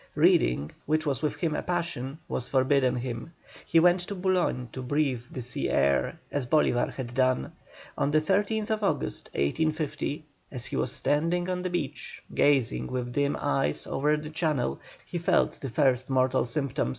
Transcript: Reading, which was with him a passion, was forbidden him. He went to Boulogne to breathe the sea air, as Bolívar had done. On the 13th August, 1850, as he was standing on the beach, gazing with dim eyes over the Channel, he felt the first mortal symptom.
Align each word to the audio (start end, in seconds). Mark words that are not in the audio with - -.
Reading, 0.15 0.71
which 0.87 1.05
was 1.05 1.21
with 1.21 1.35
him 1.35 1.53
a 1.55 1.61
passion, 1.61 2.17
was 2.27 2.47
forbidden 2.47 2.95
him. 2.95 3.33
He 3.67 3.79
went 3.79 3.99
to 4.07 4.15
Boulogne 4.15 4.67
to 4.73 4.81
breathe 4.81 5.21
the 5.29 5.43
sea 5.43 5.69
air, 5.69 6.17
as 6.31 6.47
Bolívar 6.47 6.91
had 6.91 7.13
done. 7.13 7.51
On 7.99 8.09
the 8.09 8.19
13th 8.19 8.71
August, 8.81 9.27
1850, 9.33 10.25
as 10.51 10.65
he 10.65 10.75
was 10.75 10.91
standing 10.91 11.47
on 11.49 11.61
the 11.61 11.69
beach, 11.69 12.23
gazing 12.33 12.87
with 12.87 13.11
dim 13.13 13.37
eyes 13.39 13.85
over 13.85 14.17
the 14.17 14.31
Channel, 14.31 14.79
he 15.05 15.19
felt 15.19 15.59
the 15.61 15.69
first 15.69 16.09
mortal 16.09 16.45
symptom. 16.45 16.89